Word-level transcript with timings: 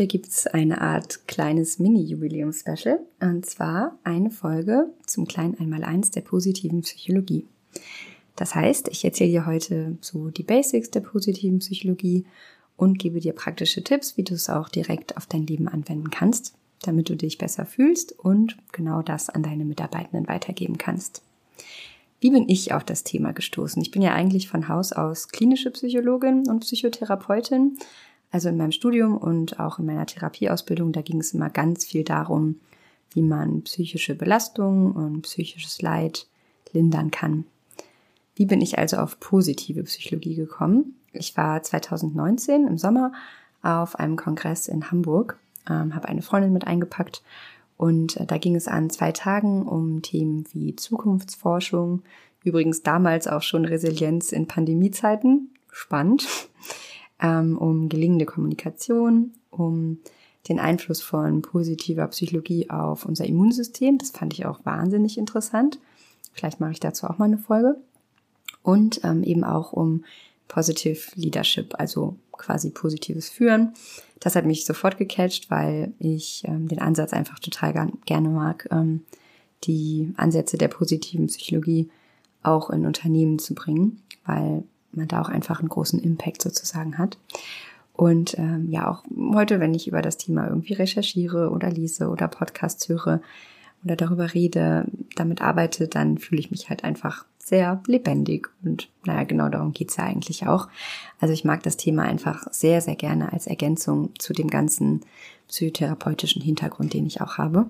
Heute 0.00 0.06
gibt 0.06 0.28
es 0.28 0.46
eine 0.46 0.80
Art 0.80 1.28
kleines 1.28 1.78
Mini-Jubiläum-Special 1.78 3.00
und 3.20 3.44
zwar 3.44 3.98
eine 4.02 4.30
Folge 4.30 4.86
zum 5.04 5.28
kleinen 5.28 5.60
Einmaleins 5.60 6.10
der 6.10 6.22
positiven 6.22 6.80
Psychologie. 6.80 7.46
Das 8.34 8.54
heißt, 8.54 8.88
ich 8.88 9.04
erzähle 9.04 9.30
dir 9.30 9.44
heute 9.44 9.98
so 10.00 10.30
die 10.30 10.42
Basics 10.42 10.90
der 10.90 11.00
positiven 11.00 11.58
Psychologie 11.58 12.24
und 12.78 12.98
gebe 12.98 13.20
dir 13.20 13.34
praktische 13.34 13.84
Tipps, 13.84 14.16
wie 14.16 14.22
du 14.22 14.32
es 14.32 14.48
auch 14.48 14.70
direkt 14.70 15.18
auf 15.18 15.26
dein 15.26 15.46
Leben 15.46 15.68
anwenden 15.68 16.08
kannst, 16.08 16.54
damit 16.80 17.10
du 17.10 17.14
dich 17.14 17.36
besser 17.36 17.66
fühlst 17.66 18.18
und 18.18 18.56
genau 18.72 19.02
das 19.02 19.28
an 19.28 19.42
deine 19.42 19.66
Mitarbeitenden 19.66 20.28
weitergeben 20.28 20.78
kannst. 20.78 21.20
Wie 22.20 22.30
bin 22.30 22.48
ich 22.48 22.72
auf 22.72 22.84
das 22.84 23.04
Thema 23.04 23.32
gestoßen? 23.32 23.82
Ich 23.82 23.90
bin 23.90 24.00
ja 24.00 24.14
eigentlich 24.14 24.48
von 24.48 24.66
Haus 24.66 24.94
aus 24.94 25.28
klinische 25.28 25.70
Psychologin 25.70 26.48
und 26.48 26.60
Psychotherapeutin, 26.60 27.76
also 28.30 28.48
in 28.48 28.56
meinem 28.56 28.72
Studium 28.72 29.16
und 29.16 29.58
auch 29.58 29.78
in 29.78 29.86
meiner 29.86 30.06
Therapieausbildung, 30.06 30.92
da 30.92 31.02
ging 31.02 31.20
es 31.20 31.34
immer 31.34 31.50
ganz 31.50 31.84
viel 31.84 32.04
darum, 32.04 32.60
wie 33.12 33.22
man 33.22 33.62
psychische 33.62 34.14
Belastung 34.14 34.92
und 34.92 35.22
psychisches 35.22 35.82
Leid 35.82 36.26
lindern 36.72 37.10
kann. 37.10 37.44
Wie 38.36 38.46
bin 38.46 38.60
ich 38.60 38.78
also 38.78 38.98
auf 38.98 39.18
positive 39.18 39.82
Psychologie 39.82 40.36
gekommen? 40.36 40.94
Ich 41.12 41.36
war 41.36 41.62
2019 41.62 42.66
im 42.66 42.78
Sommer 42.78 43.12
auf 43.62 43.96
einem 43.96 44.16
Kongress 44.16 44.68
in 44.68 44.90
Hamburg, 44.90 45.38
ähm, 45.68 45.94
habe 45.94 46.08
eine 46.08 46.22
Freundin 46.22 46.52
mit 46.52 46.66
eingepackt 46.66 47.22
und 47.76 48.16
äh, 48.16 48.26
da 48.26 48.38
ging 48.38 48.54
es 48.54 48.68
an 48.68 48.90
zwei 48.90 49.12
Tagen 49.12 49.66
um 49.66 50.02
Themen 50.02 50.44
wie 50.52 50.76
Zukunftsforschung, 50.76 52.02
übrigens 52.44 52.82
damals 52.82 53.26
auch 53.26 53.42
schon 53.42 53.64
Resilienz 53.64 54.32
in 54.32 54.46
Pandemiezeiten, 54.46 55.50
spannend, 55.72 56.26
ähm, 57.20 57.56
um 57.58 57.88
gelingende 57.88 58.26
Kommunikation, 58.26 59.32
um 59.50 59.98
den 60.48 60.58
Einfluss 60.58 61.02
von 61.02 61.42
positiver 61.42 62.06
Psychologie 62.08 62.70
auf 62.70 63.04
unser 63.04 63.26
Immunsystem. 63.26 63.98
Das 63.98 64.10
fand 64.10 64.32
ich 64.32 64.46
auch 64.46 64.64
wahnsinnig 64.64 65.18
interessant. 65.18 65.78
Vielleicht 66.32 66.60
mache 66.60 66.72
ich 66.72 66.80
dazu 66.80 67.06
auch 67.06 67.18
mal 67.18 67.26
eine 67.26 67.38
Folge. 67.38 67.76
Und 68.62 69.00
ähm, 69.04 69.22
eben 69.22 69.44
auch 69.44 69.72
um 69.72 70.04
Positive 70.48 70.98
Leadership, 71.14 71.74
also 71.78 72.16
quasi 72.32 72.70
positives 72.70 73.28
Führen. 73.28 73.74
Das 74.18 74.34
hat 74.34 74.44
mich 74.44 74.64
sofort 74.64 74.98
gecatcht, 74.98 75.50
weil 75.50 75.92
ich 75.98 76.42
ähm, 76.44 76.68
den 76.68 76.80
Ansatz 76.80 77.12
einfach 77.12 77.38
total 77.38 77.90
gerne 78.04 78.28
mag, 78.28 78.68
ähm, 78.70 79.04
die 79.64 80.12
Ansätze 80.16 80.58
der 80.58 80.68
positiven 80.68 81.26
Psychologie 81.26 81.90
auch 82.42 82.70
in 82.70 82.86
Unternehmen 82.86 83.38
zu 83.38 83.54
bringen, 83.54 84.02
weil 84.26 84.64
man 84.92 85.08
da 85.08 85.20
auch 85.20 85.28
einfach 85.28 85.60
einen 85.60 85.68
großen 85.68 86.00
Impact 86.00 86.42
sozusagen 86.42 86.98
hat. 86.98 87.18
Und 87.94 88.38
ähm, 88.38 88.68
ja, 88.70 88.90
auch 88.90 89.04
heute, 89.34 89.60
wenn 89.60 89.74
ich 89.74 89.86
über 89.86 90.00
das 90.00 90.16
Thema 90.16 90.48
irgendwie 90.48 90.72
recherchiere 90.72 91.50
oder 91.50 91.70
lese 91.70 92.08
oder 92.08 92.28
Podcasts 92.28 92.88
höre 92.88 93.20
oder 93.84 93.96
darüber 93.96 94.32
rede, 94.32 94.86
damit 95.16 95.42
arbeite, 95.42 95.88
dann 95.88 96.18
fühle 96.18 96.40
ich 96.40 96.50
mich 96.50 96.70
halt 96.70 96.84
einfach 96.84 97.24
sehr 97.38 97.82
lebendig. 97.86 98.48
Und 98.64 98.88
naja, 99.04 99.24
genau 99.24 99.48
darum 99.48 99.72
geht's 99.72 99.96
ja 99.96 100.04
eigentlich 100.04 100.46
auch. 100.46 100.68
Also 101.20 101.34
ich 101.34 101.44
mag 101.44 101.62
das 101.62 101.76
Thema 101.76 102.04
einfach 102.04 102.46
sehr, 102.52 102.80
sehr 102.80 102.96
gerne 102.96 103.32
als 103.32 103.46
Ergänzung 103.46 104.10
zu 104.18 104.32
dem 104.32 104.48
ganzen 104.48 105.02
psychotherapeutischen 105.48 106.42
Hintergrund, 106.42 106.94
den 106.94 107.06
ich 107.06 107.20
auch 107.20 107.38
habe. 107.38 107.66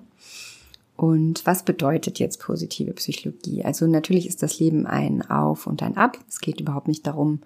Und 1.01 1.47
was 1.47 1.63
bedeutet 1.63 2.19
jetzt 2.19 2.39
positive 2.39 2.93
Psychologie? 2.93 3.65
Also 3.65 3.87
natürlich 3.87 4.27
ist 4.27 4.43
das 4.43 4.59
Leben 4.59 4.85
ein 4.85 5.27
Auf 5.27 5.65
und 5.65 5.81
ein 5.81 5.97
Ab. 5.97 6.19
Es 6.29 6.39
geht 6.39 6.61
überhaupt 6.61 6.87
nicht 6.87 7.07
darum, 7.07 7.39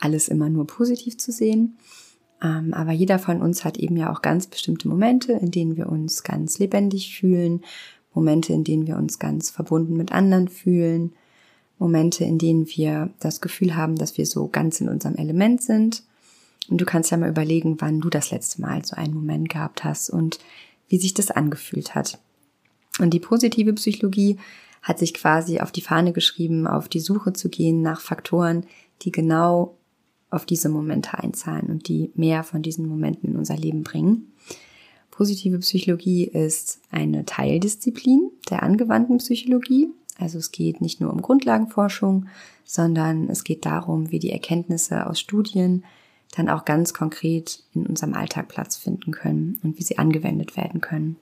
alles 0.00 0.26
immer 0.26 0.48
nur 0.48 0.66
positiv 0.66 1.16
zu 1.16 1.30
sehen. 1.30 1.78
Ähm, 2.42 2.74
aber 2.74 2.90
jeder 2.90 3.20
von 3.20 3.40
uns 3.40 3.64
hat 3.64 3.76
eben 3.76 3.96
ja 3.96 4.12
auch 4.12 4.20
ganz 4.20 4.48
bestimmte 4.48 4.88
Momente, 4.88 5.34
in 5.34 5.52
denen 5.52 5.76
wir 5.76 5.88
uns 5.88 6.24
ganz 6.24 6.58
lebendig 6.58 7.16
fühlen, 7.16 7.60
Momente, 8.14 8.52
in 8.52 8.64
denen 8.64 8.88
wir 8.88 8.96
uns 8.96 9.20
ganz 9.20 9.48
verbunden 9.48 9.96
mit 9.96 10.10
anderen 10.10 10.48
fühlen, 10.48 11.12
Momente, 11.78 12.24
in 12.24 12.38
denen 12.38 12.66
wir 12.66 13.10
das 13.20 13.40
Gefühl 13.40 13.76
haben, 13.76 13.94
dass 13.94 14.18
wir 14.18 14.26
so 14.26 14.48
ganz 14.48 14.80
in 14.80 14.88
unserem 14.88 15.14
Element 15.14 15.62
sind. 15.62 16.02
Und 16.68 16.80
du 16.80 16.84
kannst 16.84 17.12
ja 17.12 17.16
mal 17.16 17.30
überlegen, 17.30 17.76
wann 17.78 18.00
du 18.00 18.10
das 18.10 18.32
letzte 18.32 18.60
Mal 18.60 18.84
so 18.84 18.96
einen 18.96 19.14
Moment 19.14 19.50
gehabt 19.50 19.84
hast 19.84 20.10
und 20.10 20.40
wie 20.88 20.98
sich 20.98 21.14
das 21.14 21.30
angefühlt 21.30 21.94
hat. 21.94 22.18
Und 22.98 23.10
die 23.14 23.20
positive 23.20 23.72
Psychologie 23.74 24.38
hat 24.82 24.98
sich 24.98 25.14
quasi 25.14 25.60
auf 25.60 25.72
die 25.72 25.80
Fahne 25.80 26.12
geschrieben, 26.12 26.66
auf 26.66 26.88
die 26.88 27.00
Suche 27.00 27.32
zu 27.32 27.48
gehen 27.48 27.82
nach 27.82 28.00
Faktoren, 28.00 28.64
die 29.02 29.12
genau 29.12 29.76
auf 30.30 30.44
diese 30.44 30.68
Momente 30.68 31.18
einzahlen 31.18 31.68
und 31.68 31.88
die 31.88 32.10
mehr 32.14 32.44
von 32.44 32.62
diesen 32.62 32.86
Momenten 32.86 33.30
in 33.30 33.36
unser 33.36 33.56
Leben 33.56 33.82
bringen. 33.82 34.32
Positive 35.10 35.58
Psychologie 35.58 36.24
ist 36.24 36.80
eine 36.90 37.24
Teildisziplin 37.24 38.30
der 38.50 38.62
angewandten 38.62 39.18
Psychologie. 39.18 39.88
Also 40.16 40.38
es 40.38 40.52
geht 40.52 40.80
nicht 40.80 41.00
nur 41.00 41.12
um 41.12 41.22
Grundlagenforschung, 41.22 42.26
sondern 42.64 43.28
es 43.28 43.44
geht 43.44 43.64
darum, 43.64 44.10
wie 44.10 44.18
die 44.18 44.32
Erkenntnisse 44.32 45.06
aus 45.06 45.18
Studien 45.18 45.84
dann 46.36 46.48
auch 46.48 46.64
ganz 46.64 46.92
konkret 46.92 47.62
in 47.74 47.86
unserem 47.86 48.14
Alltag 48.14 48.48
Platz 48.48 48.76
finden 48.76 49.12
können 49.12 49.58
und 49.62 49.78
wie 49.78 49.82
sie 49.82 49.98
angewendet 49.98 50.56
werden 50.56 50.80
können. 50.80 51.16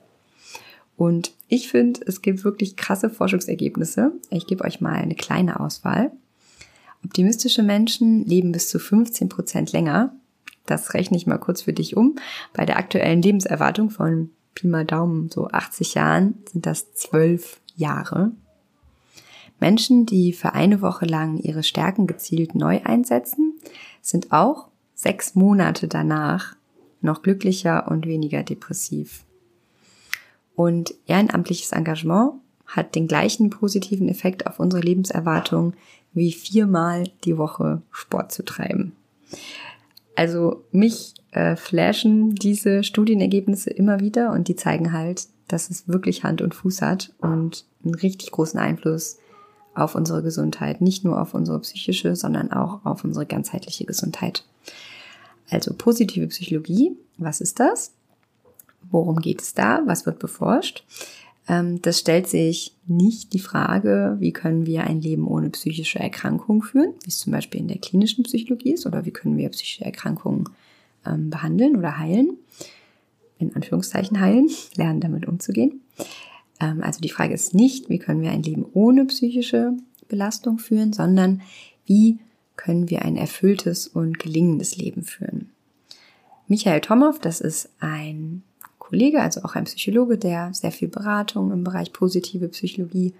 Und 0.97 1.31
ich 1.47 1.69
finde, 1.69 2.01
es 2.05 2.21
gibt 2.21 2.43
wirklich 2.43 2.75
krasse 2.75 3.09
Forschungsergebnisse. 3.09 4.11
Ich 4.31 4.47
gebe 4.47 4.63
euch 4.65 4.81
mal 4.81 4.95
eine 4.95 5.15
kleine 5.15 5.59
Auswahl. 5.59 6.11
Optimistische 7.05 7.61
Menschen 7.63 8.25
leben 8.25 8.51
bis 8.51 8.67
zu 8.67 8.79
15 8.79 9.29
Prozent 9.29 9.71
länger. 9.71 10.15
Das 10.65 10.95
rechne 10.95 11.15
ich 11.15 11.27
mal 11.27 11.37
kurz 11.37 11.61
für 11.61 11.71
dich 11.71 11.95
um. 11.95 12.15
Bei 12.53 12.65
der 12.65 12.77
aktuellen 12.77 13.21
Lebenserwartung 13.21 13.91
von 13.91 14.31
Pi 14.55 14.67
mal 14.67 14.85
Daumen 14.85 15.29
so 15.29 15.47
80 15.47 15.93
Jahren 15.93 16.33
sind 16.51 16.65
das 16.65 16.91
12 16.93 17.61
Jahre. 17.75 18.31
Menschen, 19.59 20.05
die 20.07 20.33
für 20.33 20.53
eine 20.53 20.81
Woche 20.81 21.05
lang 21.05 21.37
ihre 21.37 21.63
Stärken 21.63 22.07
gezielt 22.07 22.55
neu 22.55 22.81
einsetzen, 22.83 23.53
sind 24.01 24.31
auch 24.31 24.67
sechs 24.95 25.35
Monate 25.35 25.87
danach 25.87 26.55
noch 27.01 27.21
glücklicher 27.21 27.89
und 27.89 28.07
weniger 28.07 28.41
depressiv. 28.41 29.23
Und 30.57 30.95
ehrenamtliches 31.05 31.71
Engagement 31.71 32.33
hat 32.65 32.95
den 32.95 33.07
gleichen 33.07 33.51
positiven 33.51 34.09
Effekt 34.09 34.47
auf 34.47 34.59
unsere 34.59 34.81
Lebenserwartung 34.81 35.73
wie 36.13 36.31
viermal 36.31 37.03
die 37.25 37.37
Woche 37.37 37.83
Sport 37.91 38.31
zu 38.31 38.43
treiben. 38.43 38.93
Also 40.15 40.63
mich 40.71 41.13
äh, 41.29 41.55
flashen 41.55 42.33
diese 42.33 42.83
Studienergebnisse 42.83 43.69
immer 43.69 43.99
wieder 43.99 44.31
und 44.31 44.47
die 44.47 44.55
zeigen 44.55 44.93
halt, 44.93 45.27
dass 45.47 45.69
es 45.69 45.87
wirklich 45.87 46.23
Hand 46.23 46.41
und 46.41 46.55
Fuß 46.55 46.81
hat 46.81 47.13
und 47.19 47.63
einen 47.85 47.93
richtig 47.93 48.31
großen 48.31 48.59
Einfluss 48.59 49.19
auf 49.75 49.93
unsere 49.93 50.23
Gesundheit, 50.23 50.81
nicht 50.81 51.05
nur 51.05 51.21
auf 51.21 51.35
unsere 51.35 51.59
psychische, 51.59 52.15
sondern 52.15 52.51
auch 52.51 52.83
auf 52.83 53.03
unsere 53.03 53.27
ganzheitliche 53.27 53.85
Gesundheit. 53.85 54.43
Also 55.51 55.75
positive 55.77 56.25
Psychologie, 56.27 56.97
was 57.19 57.41
ist 57.41 57.59
das? 57.59 57.91
Worum 58.89 59.17
geht 59.17 59.41
es 59.41 59.53
da? 59.53 59.81
Was 59.85 60.05
wird 60.05 60.19
beforscht? 60.19 60.83
Ähm, 61.47 61.81
das 61.81 61.99
stellt 61.99 62.27
sich 62.27 62.73
nicht 62.85 63.33
die 63.33 63.39
Frage, 63.39 64.17
wie 64.19 64.33
können 64.33 64.65
wir 64.65 64.83
ein 64.83 65.01
Leben 65.01 65.27
ohne 65.27 65.49
psychische 65.49 65.99
Erkrankung 65.99 66.61
führen, 66.61 66.93
wie 67.03 67.09
es 67.09 67.19
zum 67.19 67.31
Beispiel 67.31 67.61
in 67.61 67.67
der 67.67 67.77
klinischen 67.77 68.23
Psychologie 68.23 68.73
ist, 68.73 68.85
oder 68.85 69.05
wie 69.05 69.11
können 69.11 69.37
wir 69.37 69.49
psychische 69.49 69.85
Erkrankungen 69.85 70.49
ähm, 71.05 71.29
behandeln 71.29 71.77
oder 71.77 71.97
heilen, 71.97 72.37
in 73.39 73.55
Anführungszeichen 73.55 74.19
heilen, 74.19 74.49
lernen 74.75 74.99
damit 74.99 75.27
umzugehen. 75.27 75.81
Ähm, 76.59 76.83
also 76.83 76.99
die 76.99 77.09
Frage 77.09 77.33
ist 77.33 77.53
nicht, 77.53 77.89
wie 77.89 77.99
können 77.99 78.21
wir 78.21 78.31
ein 78.31 78.43
Leben 78.43 78.65
ohne 78.73 79.05
psychische 79.05 79.73
Belastung 80.07 80.59
führen, 80.59 80.93
sondern 80.93 81.41
wie 81.85 82.19
können 82.55 82.89
wir 82.89 83.03
ein 83.03 83.15
erfülltes 83.15 83.87
und 83.87 84.19
gelingendes 84.19 84.77
Leben 84.77 85.03
führen. 85.03 85.51
Michael 86.47 86.81
Tomow, 86.81 87.19
das 87.19 87.39
ist 87.39 87.69
ein 87.79 88.43
Kollege, 88.87 89.21
also 89.21 89.41
auch 89.43 89.55
ein 89.55 89.65
Psychologe, 89.65 90.17
der 90.17 90.53
sehr 90.53 90.71
viel 90.71 90.87
Beratung 90.87 91.51
im 91.51 91.63
Bereich 91.63 91.91
positive 91.91 92.47
Psychologie 92.47 93.13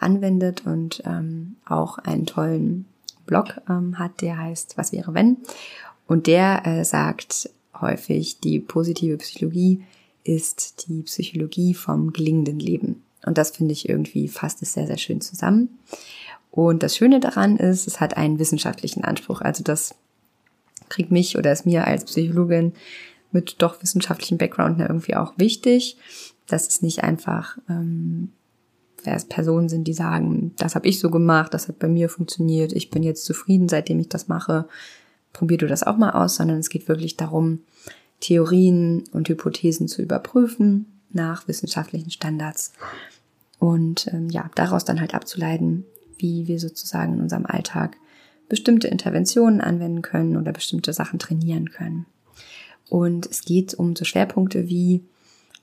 anwendet 0.00 0.66
und 0.66 1.02
ähm, 1.04 1.56
auch 1.66 1.98
einen 1.98 2.24
tollen 2.24 2.86
Blog 3.26 3.60
ähm, 3.68 3.98
hat, 3.98 4.22
der 4.22 4.38
heißt 4.38 4.78
Was 4.78 4.92
wäre 4.92 5.12
wenn? 5.12 5.36
Und 6.06 6.26
der 6.26 6.66
äh, 6.66 6.84
sagt 6.84 7.50
häufig, 7.78 8.40
die 8.40 8.60
positive 8.60 9.18
Psychologie 9.18 9.82
ist 10.24 10.88
die 10.88 11.02
Psychologie 11.02 11.74
vom 11.74 12.12
gelingenden 12.12 12.58
Leben. 12.58 13.02
Und 13.26 13.36
das 13.36 13.50
finde 13.50 13.72
ich 13.72 13.88
irgendwie 13.88 14.28
fasst 14.28 14.62
es 14.62 14.72
sehr, 14.72 14.86
sehr 14.86 14.98
schön 14.98 15.20
zusammen. 15.20 15.78
Und 16.50 16.82
das 16.82 16.96
Schöne 16.96 17.20
daran 17.20 17.58
ist, 17.58 17.86
es 17.86 18.00
hat 18.00 18.16
einen 18.16 18.38
wissenschaftlichen 18.38 19.04
Anspruch. 19.04 19.42
Also 19.42 19.62
das 19.62 19.94
kriegt 20.88 21.10
mich 21.10 21.36
oder 21.36 21.52
ist 21.52 21.66
mir 21.66 21.86
als 21.86 22.04
Psychologin 22.04 22.72
mit 23.34 23.56
doch 23.60 23.82
wissenschaftlichem 23.82 24.38
Background 24.38 24.80
irgendwie 24.80 25.16
auch 25.16 25.34
wichtig, 25.36 25.98
dass 26.46 26.68
es 26.68 26.82
nicht 26.82 27.02
einfach 27.02 27.58
ähm, 27.68 28.30
Personen 29.28 29.68
sind, 29.68 29.84
die 29.84 29.92
sagen, 29.92 30.52
das 30.56 30.74
habe 30.74 30.88
ich 30.88 30.98
so 30.98 31.10
gemacht, 31.10 31.52
das 31.52 31.68
hat 31.68 31.78
bei 31.78 31.88
mir 31.88 32.08
funktioniert, 32.08 32.72
ich 32.72 32.90
bin 32.90 33.02
jetzt 33.02 33.26
zufrieden, 33.26 33.68
seitdem 33.68 34.00
ich 34.00 34.08
das 34.08 34.28
mache, 34.28 34.66
probier 35.34 35.58
du 35.58 35.66
das 35.66 35.82
auch 35.82 35.98
mal 35.98 36.12
aus, 36.12 36.36
sondern 36.36 36.58
es 36.58 36.70
geht 36.70 36.88
wirklich 36.88 37.18
darum, 37.18 37.60
Theorien 38.20 39.04
und 39.12 39.28
Hypothesen 39.28 39.88
zu 39.88 40.00
überprüfen 40.00 40.86
nach 41.10 41.46
wissenschaftlichen 41.48 42.10
Standards 42.10 42.72
und 43.58 44.08
ähm, 44.12 44.30
ja, 44.30 44.50
daraus 44.54 44.84
dann 44.84 45.00
halt 45.00 45.14
abzuleiten, 45.14 45.84
wie 46.16 46.46
wir 46.46 46.58
sozusagen 46.58 47.14
in 47.14 47.20
unserem 47.20 47.44
Alltag 47.44 47.96
bestimmte 48.48 48.88
Interventionen 48.88 49.60
anwenden 49.60 50.02
können 50.02 50.36
oder 50.36 50.52
bestimmte 50.52 50.92
Sachen 50.92 51.18
trainieren 51.18 51.70
können. 51.70 52.06
Und 52.88 53.26
es 53.26 53.42
geht 53.42 53.74
um 53.74 53.96
so 53.96 54.04
Schwerpunkte 54.04 54.68
wie, 54.68 55.02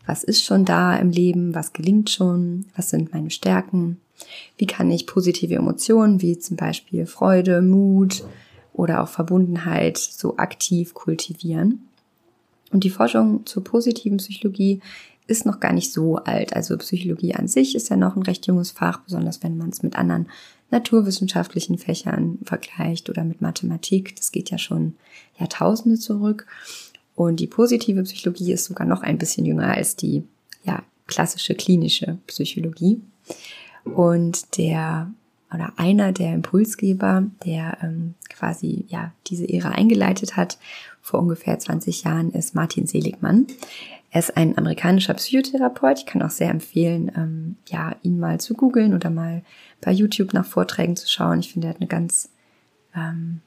was 0.06 0.24
ist 0.24 0.44
schon 0.44 0.66
da 0.66 0.96
im 0.96 1.12
Leben, 1.12 1.54
was 1.54 1.74
gelingt 1.74 2.10
schon, 2.10 2.66
was 2.76 2.90
sind 2.90 3.14
meine 3.14 3.30
Stärken, 3.30 4.00
wie 4.58 4.68
kann 4.68 4.92
ich 4.92 5.08
positive 5.08 5.56
Emotionen 5.56 6.22
wie 6.22 6.38
zum 6.38 6.58
Beispiel 6.58 7.06
Freude, 7.06 7.62
Mut 7.62 8.24
oder 8.74 9.02
auch 9.04 9.08
Verbundenheit 9.08 9.98
so 9.98 10.38
aktiv 10.38 10.94
kultivieren. 10.94 11.88
Und 12.72 12.84
die 12.84 12.90
Forschung 12.90 13.46
zur 13.46 13.64
positiven 13.64 14.18
Psychologie 14.18 14.80
ist 15.28 15.46
noch 15.46 15.60
gar 15.60 15.74
nicht 15.74 15.92
so 15.92 16.18
alt. 16.18 16.56
Also 16.56 16.78
Psychologie 16.78 17.36
an 17.36 17.48
sich 17.48 17.76
ist 17.76 17.90
ja 17.90 17.96
noch 17.96 18.16
ein 18.16 18.24
recht 18.24 18.48
junges 18.48 18.72
Fach, 18.72 19.00
besonders 19.02 19.44
wenn 19.44 19.58
man 19.58 19.70
es 19.70 19.84
mit 19.84 19.96
anderen 19.96 20.28
naturwissenschaftlichen 20.72 21.78
Fächern 21.78 22.40
vergleicht 22.44 23.10
oder 23.10 23.24
mit 23.24 23.42
Mathematik. 23.42 24.16
Das 24.16 24.32
geht 24.32 24.50
ja 24.52 24.58
schon 24.58 24.96
Jahrtausende 25.38 26.00
zurück. 26.00 26.48
Und 27.22 27.40
die 27.40 27.46
positive 27.46 28.02
Psychologie 28.02 28.52
ist 28.52 28.66
sogar 28.66 28.88
noch 28.88 29.04
ein 29.04 29.20
bisschen 29.20 29.46
jünger 29.46 29.76
als 29.76 29.96
die 29.96 30.24
ja, 30.64 30.82
klassische 31.06 31.54
klinische 31.54 32.18
Psychologie. 32.26 33.00
Und 33.84 34.58
der 34.58 35.12
oder 35.54 35.72
einer 35.78 36.14
der 36.14 36.34
Impulsgeber, 36.34 37.28
der 37.46 37.78
ähm, 37.84 38.16
quasi 38.28 38.86
ja 38.88 39.12
diese 39.28 39.48
Ära 39.48 39.70
eingeleitet 39.70 40.36
hat 40.36 40.58
vor 41.00 41.20
ungefähr 41.20 41.60
20 41.60 42.06
Jahren, 42.06 42.32
ist 42.32 42.56
Martin 42.56 42.88
Seligmann. 42.88 43.46
Er 44.10 44.22
ist 44.22 44.36
ein 44.36 44.58
amerikanischer 44.58 45.14
Psychotherapeut. 45.14 46.00
Ich 46.00 46.06
kann 46.08 46.24
auch 46.24 46.32
sehr 46.32 46.50
empfehlen, 46.50 47.12
ähm, 47.16 47.56
ja 47.68 47.96
ihn 48.02 48.20
mal 48.20 48.40
zu 48.40 48.56
googeln 48.56 48.96
oder 48.96 49.12
mal 49.12 49.44
bei 49.80 49.92
YouTube 49.92 50.34
nach 50.34 50.46
Vorträgen 50.46 50.96
zu 50.96 51.08
schauen. 51.08 51.42
Ich 51.42 51.54
finde, 51.54 51.68
er 51.68 51.74
hat 51.76 51.82
eine 51.82 51.88
ganz 51.88 52.30
ähm, 52.96 53.42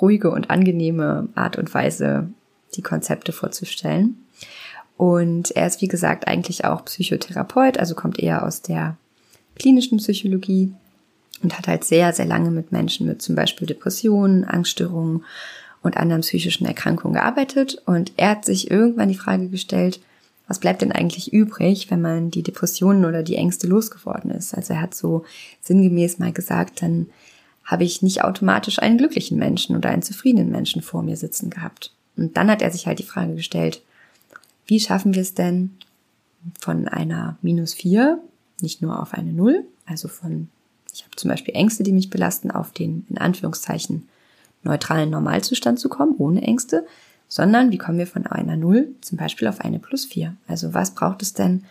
ruhige 0.00 0.32
und 0.32 0.50
angenehme 0.50 1.28
Art 1.36 1.56
und 1.56 1.72
Weise, 1.72 2.28
die 2.74 2.82
Konzepte 2.82 3.32
vorzustellen. 3.32 4.24
Und 4.96 5.50
er 5.52 5.66
ist, 5.66 5.80
wie 5.80 5.88
gesagt, 5.88 6.28
eigentlich 6.28 6.64
auch 6.64 6.84
Psychotherapeut, 6.84 7.78
also 7.78 7.94
kommt 7.94 8.18
eher 8.18 8.46
aus 8.46 8.62
der 8.62 8.96
klinischen 9.56 9.98
Psychologie 9.98 10.72
und 11.42 11.58
hat 11.58 11.66
halt 11.66 11.84
sehr, 11.84 12.12
sehr 12.12 12.26
lange 12.26 12.50
mit 12.50 12.72
Menschen 12.72 13.06
mit 13.06 13.22
zum 13.22 13.34
Beispiel 13.34 13.66
Depressionen, 13.66 14.44
Angststörungen 14.44 15.24
und 15.82 15.96
anderen 15.96 16.22
psychischen 16.22 16.66
Erkrankungen 16.66 17.14
gearbeitet. 17.14 17.82
Und 17.86 18.12
er 18.16 18.30
hat 18.30 18.44
sich 18.44 18.70
irgendwann 18.70 19.08
die 19.08 19.16
Frage 19.16 19.48
gestellt, 19.48 20.00
was 20.48 20.58
bleibt 20.58 20.82
denn 20.82 20.92
eigentlich 20.92 21.32
übrig, 21.32 21.90
wenn 21.90 22.00
man 22.00 22.30
die 22.30 22.42
Depressionen 22.42 23.04
oder 23.04 23.22
die 23.22 23.36
Ängste 23.36 23.66
losgeworden 23.66 24.30
ist? 24.30 24.54
Also 24.54 24.74
er 24.74 24.82
hat 24.82 24.94
so 24.94 25.24
sinngemäß 25.60 26.18
mal 26.18 26.32
gesagt, 26.32 26.82
dann 26.82 27.06
habe 27.64 27.84
ich 27.84 28.02
nicht 28.02 28.22
automatisch 28.24 28.80
einen 28.80 28.98
glücklichen 28.98 29.38
Menschen 29.38 29.76
oder 29.76 29.88
einen 29.88 30.02
zufriedenen 30.02 30.50
Menschen 30.50 30.82
vor 30.82 31.02
mir 31.02 31.16
sitzen 31.16 31.48
gehabt. 31.48 31.92
Und 32.16 32.36
dann 32.36 32.50
hat 32.50 32.62
er 32.62 32.70
sich 32.70 32.86
halt 32.86 32.98
die 32.98 33.04
Frage 33.04 33.34
gestellt, 33.34 33.82
wie 34.66 34.80
schaffen 34.80 35.14
wir 35.14 35.22
es 35.22 35.34
denn 35.34 35.70
von 36.58 36.88
einer 36.88 37.36
minus 37.42 37.74
vier 37.74 38.20
nicht 38.60 38.80
nur 38.80 39.00
auf 39.00 39.12
eine 39.12 39.32
Null, 39.32 39.64
also 39.86 40.08
von, 40.08 40.48
ich 40.94 41.02
habe 41.02 41.16
zum 41.16 41.30
Beispiel 41.30 41.54
Ängste, 41.54 41.82
die 41.82 41.92
mich 41.92 42.10
belasten, 42.10 42.50
auf 42.50 42.72
den 42.72 43.06
in 43.10 43.18
Anführungszeichen 43.18 44.08
neutralen 44.62 45.10
Normalzustand 45.10 45.80
zu 45.80 45.88
kommen, 45.88 46.14
ohne 46.18 46.42
Ängste, 46.42 46.86
sondern 47.28 47.72
wie 47.72 47.78
kommen 47.78 47.98
wir 47.98 48.06
von 48.06 48.26
einer 48.26 48.56
Null 48.56 48.94
zum 49.00 49.18
Beispiel 49.18 49.48
auf 49.48 49.60
eine 49.60 49.80
plus 49.80 50.04
vier? 50.04 50.36
Also 50.46 50.74
was 50.74 50.94
braucht 50.94 51.22
es 51.22 51.34
denn, 51.34 51.64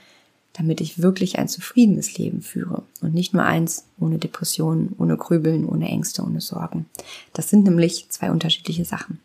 damit 0.53 0.81
ich 0.81 1.01
wirklich 1.01 1.39
ein 1.39 1.47
zufriedenes 1.47 2.17
Leben 2.17 2.41
führe 2.41 2.83
und 3.01 3.13
nicht 3.13 3.33
nur 3.33 3.43
eins 3.43 3.85
ohne 3.99 4.17
Depressionen, 4.17 4.93
ohne 4.97 5.15
Grübeln, 5.15 5.65
ohne 5.65 5.87
Ängste, 5.87 6.23
ohne 6.23 6.41
Sorgen. 6.41 6.87
Das 7.31 7.49
sind 7.49 7.63
nämlich 7.63 8.07
zwei 8.09 8.31
unterschiedliche 8.31 8.83
Sachen. 8.83 9.19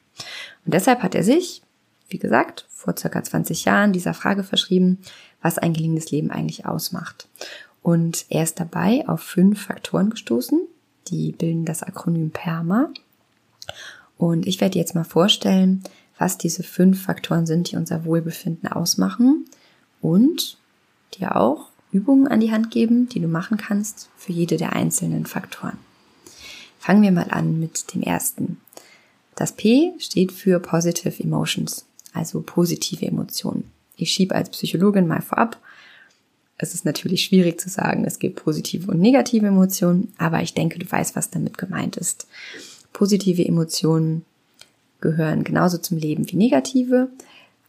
Und 0.64 0.74
deshalb 0.74 1.02
hat 1.02 1.14
er 1.14 1.22
sich, 1.22 1.62
wie 2.08 2.18
gesagt, 2.18 2.66
vor 2.68 2.96
circa 2.96 3.22
20 3.22 3.64
Jahren 3.64 3.92
dieser 3.92 4.14
Frage 4.14 4.44
verschrieben, 4.44 4.98
was 5.42 5.58
ein 5.58 5.72
gelingendes 5.72 6.10
Leben 6.10 6.30
eigentlich 6.30 6.66
ausmacht. 6.66 7.28
Und 7.82 8.26
er 8.30 8.42
ist 8.42 8.58
dabei 8.58 9.04
auf 9.06 9.20
fünf 9.20 9.62
Faktoren 9.62 10.10
gestoßen, 10.10 10.60
die 11.08 11.32
bilden 11.32 11.64
das 11.64 11.82
Akronym 11.82 12.30
PERMA. 12.30 12.90
Und 14.18 14.46
ich 14.46 14.60
werde 14.60 14.78
jetzt 14.78 14.94
mal 14.94 15.04
vorstellen, 15.04 15.84
was 16.18 16.38
diese 16.38 16.62
fünf 16.62 17.02
Faktoren 17.04 17.46
sind, 17.46 17.70
die 17.70 17.76
unser 17.76 18.04
Wohlbefinden 18.04 18.70
ausmachen 18.70 19.44
und 20.00 20.58
dir 21.14 21.36
auch 21.36 21.70
Übungen 21.92 22.26
an 22.28 22.40
die 22.40 22.52
Hand 22.52 22.70
geben, 22.70 23.08
die 23.08 23.20
du 23.20 23.28
machen 23.28 23.56
kannst 23.56 24.08
für 24.16 24.32
jede 24.32 24.56
der 24.56 24.72
einzelnen 24.72 25.26
Faktoren. 25.26 25.78
Fangen 26.78 27.02
wir 27.02 27.12
mal 27.12 27.30
an 27.30 27.58
mit 27.58 27.94
dem 27.94 28.02
ersten. 28.02 28.60
Das 29.36 29.52
P 29.52 29.92
steht 29.98 30.32
für 30.32 30.58
Positive 30.58 31.22
Emotions, 31.22 31.86
also 32.12 32.40
positive 32.40 33.06
Emotionen. 33.06 33.70
Ich 33.96 34.10
schiebe 34.10 34.34
als 34.34 34.50
Psychologin 34.50 35.06
mal 35.06 35.22
vorab. 35.22 35.58
Es 36.58 36.74
ist 36.74 36.86
natürlich 36.86 37.22
schwierig 37.22 37.60
zu 37.60 37.68
sagen, 37.68 38.04
es 38.06 38.18
gibt 38.18 38.42
positive 38.42 38.90
und 38.90 38.98
negative 38.98 39.46
Emotionen, 39.46 40.12
aber 40.16 40.42
ich 40.42 40.54
denke, 40.54 40.78
du 40.78 40.90
weißt, 40.90 41.14
was 41.14 41.30
damit 41.30 41.58
gemeint 41.58 41.98
ist. 41.98 42.26
Positive 42.94 43.44
Emotionen 43.46 44.24
gehören 45.02 45.44
genauso 45.44 45.76
zum 45.76 45.98
Leben 45.98 46.30
wie 46.30 46.36
negative. 46.36 47.10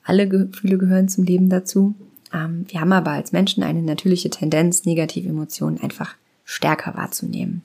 Alle 0.03 0.29
Gefühle 0.29 0.77
gehören 0.77 1.09
zum 1.09 1.25
Leben 1.25 1.49
dazu. 1.49 1.95
Ähm, 2.33 2.65
wir 2.69 2.79
haben 2.79 2.93
aber 2.93 3.11
als 3.11 3.33
Menschen 3.33 3.61
eine 3.61 3.81
natürliche 3.81 4.29
Tendenz, 4.29 4.85
negative 4.85 5.27
Emotionen 5.27 5.81
einfach 5.81 6.15
stärker 6.45 6.95
wahrzunehmen. 6.95 7.61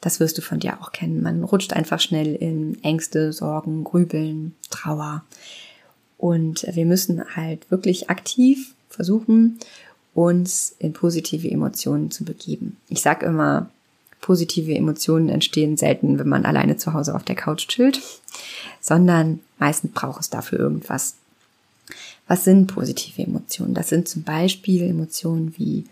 Das 0.00 0.20
wirst 0.20 0.38
du 0.38 0.42
von 0.42 0.60
dir 0.60 0.80
auch 0.80 0.92
kennen. 0.92 1.22
Man 1.22 1.42
rutscht 1.42 1.72
einfach 1.72 2.00
schnell 2.00 2.34
in 2.34 2.82
Ängste, 2.84 3.32
Sorgen, 3.32 3.84
Grübeln, 3.84 4.54
Trauer. 4.70 5.24
Und 6.16 6.66
wir 6.70 6.86
müssen 6.86 7.36
halt 7.36 7.70
wirklich 7.70 8.10
aktiv 8.10 8.74
versuchen, 8.88 9.58
uns 10.14 10.74
in 10.78 10.92
positive 10.92 11.50
Emotionen 11.50 12.10
zu 12.10 12.24
begeben. 12.24 12.76
Ich 12.88 13.02
sage 13.02 13.26
immer, 13.26 13.70
positive 14.20 14.74
Emotionen 14.74 15.28
entstehen 15.28 15.76
selten, 15.76 16.18
wenn 16.18 16.28
man 16.28 16.44
alleine 16.44 16.76
zu 16.76 16.92
Hause 16.92 17.14
auf 17.14 17.22
der 17.22 17.36
Couch 17.36 17.68
chillt, 17.68 18.00
sondern 18.80 19.40
meistens 19.58 19.92
braucht 19.92 20.20
es 20.20 20.30
dafür 20.30 20.58
irgendwas. 20.58 21.14
Was 22.26 22.44
sind 22.44 22.66
positive 22.66 23.22
Emotionen? 23.22 23.74
Das 23.74 23.88
sind 23.88 24.08
zum 24.08 24.22
Beispiel 24.22 24.82
Emotionen 24.82 25.54
wie 25.56 25.84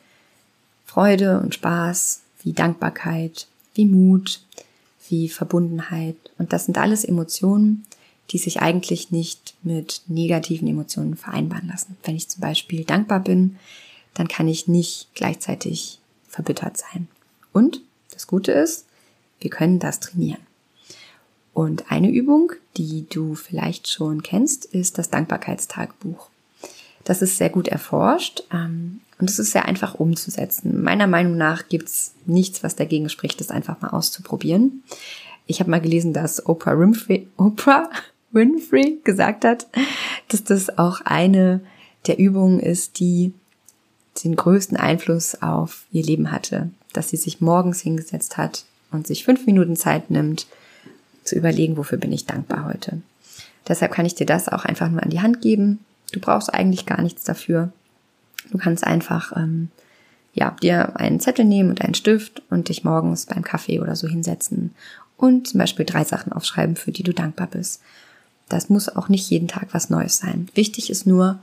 Freude 0.85 1.41
und 1.41 1.55
Spaß, 1.55 2.21
wie 2.43 2.53
Dankbarkeit, 2.53 3.47
wie 3.77 3.87
Mut, 3.87 4.43
wie 5.09 5.29
Verbundenheit. 5.29 6.17
Und 6.39 6.53
das 6.53 6.67
sind 6.67 6.79
alles 6.79 7.05
Emotionen, 7.05 7.85
die 8.31 8.39
sich 8.39 8.61
eigentlich 8.61 9.11
nicht 9.11 9.55
mit 9.63 10.03
negativen 10.09 10.69
Emotionen 10.69 11.17
vereinbaren 11.17 11.69
lassen. 11.69 11.97
Wenn 12.03 12.17
ich 12.17 12.29
zum 12.29 12.41
Beispiel 12.41 12.85
dankbar 12.85 13.21
bin, 13.21 13.57
dann 14.15 14.29
kann 14.29 14.49
ich 14.49 14.67
nicht 14.67 15.09
gleichzeitig 15.15 16.01
verbittert 16.29 16.77
sein. 16.77 17.09
Und 17.53 17.81
das 18.13 18.27
Gute 18.27 18.53
ist, 18.53 18.87
wir 19.41 19.51
können 19.51 19.79
das 19.79 20.01
trainieren. 20.01 20.41
Und 21.53 21.91
eine 21.91 22.11
Übung, 22.11 22.53
die 22.77 23.07
du 23.09 23.35
vielleicht 23.35 23.89
schon 23.89 24.23
kennst, 24.23 24.67
ist 24.67 24.99
das 24.99 25.11
Dankbarkeitstagebuch. 25.11 26.29
Das 27.07 27.23
ist 27.23 27.39
sehr 27.39 27.51
gut 27.51 27.69
erforscht 27.69 28.43
ähm, 28.53 29.01
und 29.19 29.31
es 29.31 29.39
ist 29.39 29.53
sehr 29.53 29.65
einfach 29.65 29.95
umzusetzen. 29.95 30.83
Meiner 30.83 31.07
Meinung 31.07 31.37
nach 31.37 31.69
gibt's 31.69 32.15
nichts, 32.27 32.65
was 32.65 32.75
dagegen 32.75 33.09
spricht, 33.09 33.41
das 33.41 33.51
einfach 33.51 33.81
mal 33.81 33.91
auszuprobieren. 33.91 34.83
Ich 35.47 35.61
habe 35.61 35.71
mal 35.71 35.81
gelesen, 35.81 36.13
dass 36.13 36.45
Oprah 36.45 36.79
Winfrey, 36.79 37.29
Oprah 37.37 37.89
Winfrey 38.33 38.99
gesagt 39.05 39.45
hat, 39.45 39.69
dass 40.29 40.43
das 40.43 40.79
auch 40.79 41.01
eine 41.03 41.61
der 42.09 42.19
Übungen 42.19 42.59
ist, 42.59 42.99
die 42.99 43.33
den 44.25 44.35
größten 44.35 44.77
Einfluss 44.77 45.41
auf 45.41 45.85
ihr 45.93 46.03
Leben 46.03 46.33
hatte. 46.33 46.71
Dass 46.93 47.11
sie 47.11 47.17
sich 47.17 47.41
morgens 47.41 47.81
hingesetzt 47.81 48.37
hat 48.37 48.65
und 48.91 49.07
sich 49.07 49.25
fünf 49.25 49.47
Minuten 49.47 49.77
Zeit 49.77 50.11
nimmt, 50.11 50.49
zu 51.23 51.37
überlegen, 51.37 51.77
wofür 51.77 51.99
bin 51.99 52.13
ich 52.13 52.27
dankbar 52.27 52.65
heute. 52.67 53.01
Deshalb 53.69 53.93
kann 53.93 54.07
ich 54.07 54.15
dir 54.17 54.27
das 54.27 54.49
auch 54.49 54.65
einfach 54.65 54.91
nur 54.91 55.03
an 55.03 55.11
die 55.11 55.21
Hand 55.21 55.41
geben. 55.41 55.81
Du 56.17 56.21
brauchst 56.23 56.55
eigentlich 56.55 56.87
gar 56.87 57.03
nichts 57.03 57.25
dafür. 57.25 57.73
Du 58.51 58.57
kannst 58.57 58.85
einfach 58.85 59.37
ähm, 59.37 59.69
ja, 60.33 60.57
dir 60.63 60.99
einen 60.99 61.21
Zettel 61.21 61.45
nehmen 61.45 61.69
und 61.69 61.83
einen 61.83 61.93
Stift 61.93 62.43
und 62.49 62.71
dich 62.71 62.85
morgens 62.85 63.27
beim 63.27 63.43
Kaffee 63.43 63.81
oder 63.81 63.97
so 63.97 64.09
hinsetzen 64.09 64.75
und 65.19 65.49
zum 65.49 65.59
Beispiel 65.59 65.85
drei 65.85 66.05
Sachen 66.05 66.33
aufschreiben, 66.33 66.75
für 66.75 66.91
die 66.91 67.03
du 67.03 67.13
dankbar 67.13 67.49
bist. 67.49 67.83
Das 68.49 68.71
muss 68.71 68.89
auch 68.89 69.11
nicht 69.11 69.29
jeden 69.29 69.47
Tag 69.47 69.69
was 69.73 69.91
Neues 69.91 70.17
sein. 70.17 70.49
Wichtig 70.55 70.89
ist 70.89 71.07
nur, 71.07 71.39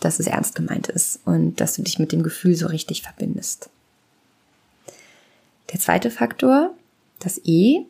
dass 0.00 0.20
es 0.20 0.26
ernst 0.26 0.54
gemeint 0.54 0.88
ist 0.88 1.20
und 1.24 1.58
dass 1.62 1.72
du 1.72 1.82
dich 1.82 1.98
mit 1.98 2.12
dem 2.12 2.22
Gefühl 2.22 2.56
so 2.56 2.66
richtig 2.66 3.00
verbindest. 3.00 3.70
Der 5.72 5.80
zweite 5.80 6.10
Faktor, 6.10 6.74
das 7.20 7.40
E, 7.42 7.86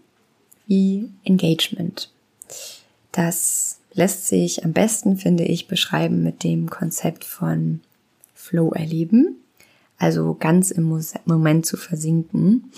wie 0.69 1.11
Engagement. 1.25 2.09
Das 3.11 3.79
lässt 3.95 4.27
sich 4.27 4.65
am 4.65 4.73
besten, 4.73 5.17
finde 5.17 5.45
ich, 5.45 5.69
beschreiben 5.69 6.23
mit 6.23 6.45
dem 6.45 6.69
Konzept 6.69 7.25
von 7.25 7.81
Flow 8.35 8.73
erleben, 8.73 9.37
also 9.99 10.35
ganz 10.35 10.71
im 10.71 11.01
Moment 11.25 11.67
zu 11.67 11.77
versinken. 11.77 12.71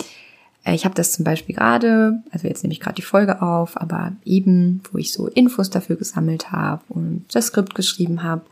Äh, 0.65 0.75
ich 0.75 0.85
habe 0.85 0.95
das 0.95 1.13
zum 1.13 1.25
Beispiel 1.25 1.55
gerade, 1.55 2.23
also 2.31 2.47
jetzt 2.47 2.63
nehme 2.63 2.73
ich 2.73 2.81
gerade 2.81 2.97
die 2.97 3.03
Folge 3.03 3.41
auf, 3.43 3.81
aber 3.81 4.13
eben, 4.25 4.83
wo 4.93 4.99
ich 4.99 5.13
so 5.13 5.29
Infos 5.29 5.71
dafür 5.71 5.97
gesammelt 5.97 6.53
habe 6.53 6.83
und 6.89 7.25
das 7.33 7.47
Skript 7.47 7.75
geschrieben 7.75 8.23
habe, 8.23 8.43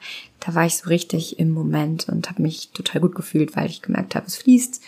da 0.41 0.55
war 0.55 0.65
ich 0.65 0.77
so 0.77 0.89
richtig 0.89 1.39
im 1.39 1.51
Moment 1.51 2.09
und 2.09 2.31
habe 2.31 2.43
mich 2.43 2.71
total 2.71 3.01
gut 3.01 3.15
gefühlt, 3.15 3.57
weil 3.57 3.69
ich 3.69 3.83
gemerkt 3.83 4.15
habe, 4.15 4.27
es 4.27 4.37
fließt 4.37 4.81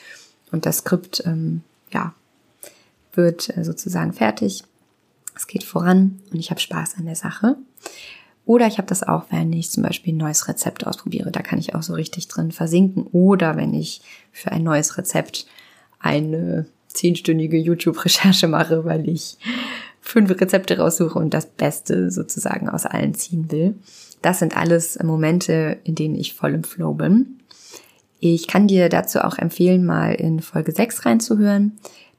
und 0.52 0.66
das 0.66 0.78
Skript, 0.78 1.23
ähm, 1.26 1.62
ja, 1.92 2.14
wird 3.14 3.56
äh, 3.56 3.64
sozusagen 3.64 4.12
fertig. 4.12 4.64
Es 5.36 5.46
geht 5.46 5.64
voran 5.64 6.20
und 6.32 6.38
ich 6.38 6.50
habe 6.50 6.60
Spaß 6.60 6.96
an 6.98 7.06
der 7.06 7.14
Sache. 7.14 7.56
Oder 8.46 8.66
ich 8.68 8.78
habe 8.78 8.86
das 8.86 9.02
auch, 9.02 9.24
wenn 9.30 9.52
ich 9.52 9.70
zum 9.70 9.82
Beispiel 9.82 10.14
ein 10.14 10.18
neues 10.18 10.48
Rezept 10.48 10.86
ausprobiere. 10.86 11.30
Da 11.32 11.42
kann 11.42 11.58
ich 11.58 11.74
auch 11.74 11.82
so 11.82 11.94
richtig 11.94 12.28
drin 12.28 12.52
versinken. 12.52 13.06
Oder 13.12 13.56
wenn 13.56 13.74
ich 13.74 14.00
für 14.30 14.52
ein 14.52 14.62
neues 14.62 14.96
Rezept 14.96 15.46
eine 15.98 16.66
zehnstündige 16.86 17.58
YouTube-Recherche 17.58 18.48
mache, 18.48 18.84
weil 18.84 19.08
ich 19.08 19.36
fünf 20.00 20.30
Rezepte 20.30 20.78
raussuche 20.78 21.18
und 21.18 21.34
das 21.34 21.46
Beste 21.46 22.10
sozusagen 22.10 22.68
aus 22.68 22.86
allen 22.86 23.14
ziehen 23.14 23.50
will. 23.50 23.74
Das 24.22 24.38
sind 24.38 24.56
alles 24.56 24.98
Momente, 25.02 25.78
in 25.82 25.96
denen 25.96 26.14
ich 26.14 26.34
voll 26.34 26.54
im 26.54 26.64
Flow 26.64 26.94
bin. 26.94 27.40
Ich 28.20 28.46
kann 28.46 28.68
dir 28.68 28.88
dazu 28.88 29.20
auch 29.20 29.36
empfehlen, 29.36 29.84
mal 29.84 30.14
in 30.14 30.40
Folge 30.40 30.72
6 30.72 31.04
reinzuhören. 31.04 31.72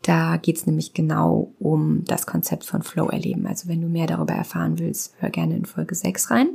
Da 0.08 0.38
geht 0.38 0.56
es 0.56 0.66
nämlich 0.66 0.94
genau 0.94 1.52
um 1.60 2.06
das 2.06 2.26
Konzept 2.26 2.64
von 2.64 2.82
Flow 2.82 3.10
erleben. 3.10 3.46
Also 3.46 3.68
wenn 3.68 3.82
du 3.82 3.90
mehr 3.90 4.08
darüber 4.08 4.34
erfahren 4.34 4.80
willst, 4.80 5.14
hör 5.20 5.30
gerne 5.30 5.58
in 5.58 5.66
Folge 5.66 5.96
6 5.96 6.32
rein. 6.32 6.48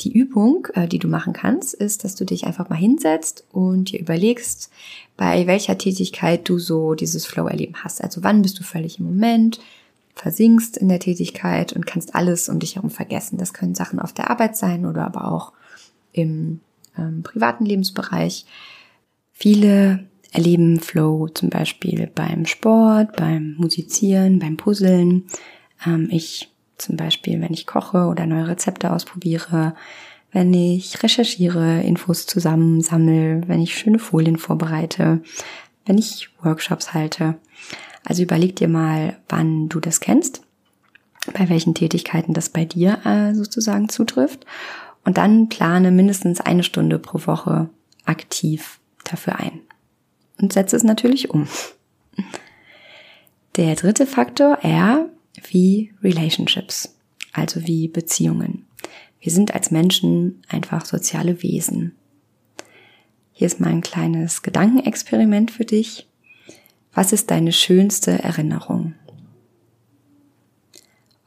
Die 0.00 0.10
Übung, 0.10 0.66
äh, 0.72 0.88
die 0.88 0.98
du 0.98 1.06
machen 1.06 1.34
kannst, 1.34 1.74
ist, 1.74 2.04
dass 2.04 2.14
du 2.14 2.24
dich 2.24 2.46
einfach 2.46 2.70
mal 2.70 2.76
hinsetzt 2.76 3.44
und 3.52 3.92
dir 3.92 4.00
überlegst, 4.00 4.70
bei 5.18 5.46
welcher 5.46 5.76
Tätigkeit 5.76 6.48
du 6.48 6.58
so 6.58 6.94
dieses 6.94 7.26
Flow-Erleben 7.26 7.84
hast. 7.84 8.02
Also 8.02 8.22
wann 8.22 8.40
bist 8.40 8.58
du 8.58 8.62
völlig 8.62 8.98
im 8.98 9.04
Moment, 9.04 9.60
versinkst 10.14 10.78
in 10.78 10.88
der 10.88 11.00
Tätigkeit 11.00 11.74
und 11.74 11.84
kannst 11.84 12.14
alles 12.14 12.48
um 12.48 12.60
dich 12.60 12.76
herum 12.76 12.88
vergessen. 12.88 13.36
Das 13.36 13.52
können 13.52 13.74
Sachen 13.74 14.00
auf 14.00 14.14
der 14.14 14.30
Arbeit 14.30 14.56
sein 14.56 14.86
oder 14.86 15.04
aber 15.04 15.30
auch 15.30 15.52
im 16.12 16.60
ähm, 16.96 17.22
privaten 17.22 17.66
Lebensbereich. 17.66 18.46
Viele 19.34 20.06
erleben 20.34 20.80
Flow 20.80 21.28
zum 21.28 21.48
Beispiel 21.48 22.10
beim 22.12 22.44
Sport, 22.44 23.16
beim 23.16 23.54
Musizieren, 23.56 24.40
beim 24.40 24.56
Puzzeln. 24.56 25.26
Ähm, 25.86 26.08
ich 26.10 26.52
zum 26.76 26.96
Beispiel, 26.96 27.40
wenn 27.40 27.52
ich 27.52 27.66
koche 27.66 28.06
oder 28.06 28.26
neue 28.26 28.48
Rezepte 28.48 28.92
ausprobiere, 28.92 29.74
wenn 30.32 30.52
ich 30.52 31.02
recherchiere, 31.04 31.82
Infos 31.82 32.26
zusammensammle, 32.26 33.42
wenn 33.46 33.62
ich 33.62 33.78
schöne 33.78 34.00
Folien 34.00 34.36
vorbereite, 34.36 35.22
wenn 35.86 35.98
ich 35.98 36.30
Workshops 36.42 36.92
halte. 36.92 37.36
Also 38.04 38.24
überleg 38.24 38.56
dir 38.56 38.68
mal, 38.68 39.16
wann 39.28 39.68
du 39.68 39.78
das 39.78 40.00
kennst, 40.00 40.42
bei 41.32 41.48
welchen 41.48 41.74
Tätigkeiten 41.74 42.34
das 42.34 42.48
bei 42.48 42.64
dir 42.64 42.98
äh, 43.06 43.34
sozusagen 43.34 43.88
zutrifft 43.88 44.44
und 45.04 45.16
dann 45.16 45.48
plane 45.48 45.92
mindestens 45.92 46.40
eine 46.40 46.64
Stunde 46.64 46.98
pro 46.98 47.24
Woche 47.28 47.70
aktiv 48.04 48.80
dafür 49.04 49.38
ein 49.38 49.60
und 50.40 50.52
setze 50.52 50.76
es 50.76 50.84
natürlich 50.84 51.30
um. 51.30 51.48
Der 53.56 53.74
dritte 53.76 54.06
Faktor, 54.06 54.58
R, 54.62 55.08
wie 55.50 55.92
Relationships, 56.02 56.96
also 57.32 57.66
wie 57.66 57.88
Beziehungen. 57.88 58.66
Wir 59.20 59.32
sind 59.32 59.54
als 59.54 59.70
Menschen 59.70 60.42
einfach 60.48 60.84
soziale 60.84 61.42
Wesen. 61.42 61.94
Hier 63.32 63.46
ist 63.46 63.60
mal 63.60 63.70
ein 63.70 63.80
kleines 63.80 64.42
Gedankenexperiment 64.42 65.50
für 65.50 65.64
dich. 65.64 66.08
Was 66.92 67.12
ist 67.12 67.30
deine 67.30 67.52
schönste 67.52 68.22
Erinnerung? 68.22 68.94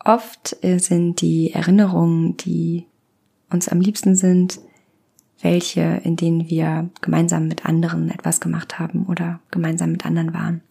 Oft 0.03 0.55
sind 0.61 1.19
die 1.21 1.51
Erinnerungen, 1.51 2.37
die 2.37 2.85
uns 3.49 3.67
am 3.67 3.81
liebsten 3.81 4.15
sind, 4.15 4.59
welche, 5.41 6.01
in 6.03 6.15
denen 6.15 6.49
wir 6.49 6.89
gemeinsam 7.01 7.47
mit 7.47 7.65
anderen 7.65 8.09
etwas 8.09 8.39
gemacht 8.39 8.79
haben 8.79 9.05
oder 9.05 9.39
gemeinsam 9.51 9.91
mit 9.91 10.05
anderen 10.05 10.33
waren. 10.33 10.61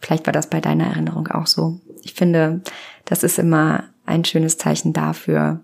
Vielleicht 0.00 0.26
war 0.26 0.32
das 0.32 0.48
bei 0.48 0.60
deiner 0.60 0.86
Erinnerung 0.86 1.28
auch 1.28 1.46
so. 1.46 1.80
Ich 2.02 2.14
finde, 2.14 2.62
das 3.04 3.22
ist 3.22 3.38
immer 3.38 3.84
ein 4.06 4.24
schönes 4.24 4.56
Zeichen 4.56 4.92
dafür, 4.92 5.60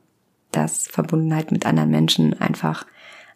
dass 0.52 0.88
Verbundenheit 0.88 1.52
mit 1.52 1.64
anderen 1.64 1.90
Menschen 1.90 2.38
einfach 2.40 2.87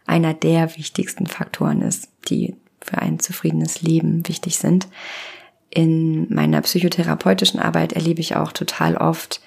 einer 0.06 0.34
der 0.34 0.76
wichtigsten 0.76 1.26
Faktoren 1.26 1.80
ist, 1.80 2.08
die 2.28 2.56
für 2.80 2.98
ein 2.98 3.18
zufriedenes 3.18 3.82
Leben 3.82 4.28
wichtig 4.28 4.58
sind. 4.58 4.88
In 5.70 6.32
meiner 6.32 6.60
psychotherapeutischen 6.60 7.58
Arbeit 7.58 7.94
erlebe 7.94 8.20
ich 8.20 8.36
auch 8.36 8.52
total 8.52 8.96
oft, 8.96 9.40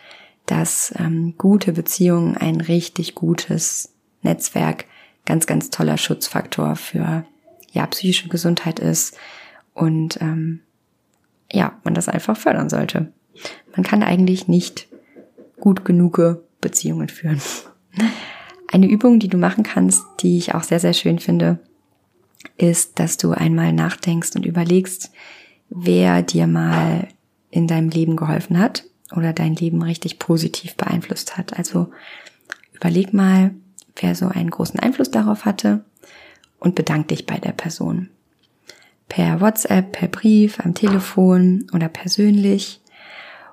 dass 0.45 0.93
ähm, 0.97 1.35
gute 1.37 1.73
Beziehungen 1.73 2.35
ein 2.35 2.61
richtig 2.61 3.15
gutes 3.15 3.93
Netzwerk 4.23 4.85
ganz, 5.27 5.45
ganz 5.45 5.69
toller 5.69 5.97
Schutzfaktor 5.97 6.75
für 6.75 7.25
ja, 7.71 7.85
psychische 7.85 8.29
Gesundheit 8.29 8.79
ist 8.79 9.17
und 9.73 10.19
ähm, 10.21 10.61
ja, 11.51 11.79
man 11.83 11.93
das 11.93 12.09
einfach 12.09 12.35
fördern 12.35 12.69
sollte. 12.69 13.11
Man 13.75 13.83
kann 13.83 14.01
eigentlich 14.01 14.47
nicht 14.47 14.87
gut 15.59 15.85
genug 15.85 16.19
Beziehungen 16.61 17.09
führen. 17.09 17.41
Eine 18.71 18.87
Übung, 18.87 19.19
die 19.19 19.27
du 19.27 19.37
machen 19.37 19.63
kannst, 19.63 20.03
die 20.21 20.37
ich 20.37 20.55
auch 20.55 20.63
sehr, 20.63 20.79
sehr 20.79 20.93
schön 20.93 21.19
finde, 21.19 21.59
ist, 22.57 22.99
dass 22.99 23.17
du 23.17 23.31
einmal 23.31 23.73
nachdenkst 23.73 24.31
und 24.35 24.45
überlegst, 24.45 25.11
wer 25.69 26.21
dir 26.21 26.47
mal 26.47 27.07
in 27.49 27.67
deinem 27.67 27.89
Leben 27.89 28.15
geholfen 28.15 28.57
hat 28.59 28.85
oder 29.15 29.33
dein 29.33 29.55
Leben 29.55 29.81
richtig 29.81 30.19
positiv 30.19 30.75
beeinflusst 30.75 31.37
hat. 31.37 31.57
Also 31.57 31.91
überleg 32.73 33.13
mal, 33.13 33.51
wer 34.01 34.15
so 34.15 34.27
einen 34.27 34.49
großen 34.49 34.79
Einfluss 34.79 35.11
darauf 35.11 35.45
hatte 35.45 35.83
und 36.59 36.75
bedank 36.75 37.09
dich 37.09 37.25
bei 37.25 37.37
der 37.37 37.51
Person. 37.51 38.09
Per 39.09 39.39
WhatsApp, 39.39 39.91
per 39.93 40.07
Brief, 40.07 40.59
am 40.59 40.73
Telefon 40.73 41.67
oder 41.73 41.87
persönlich. 41.87 42.81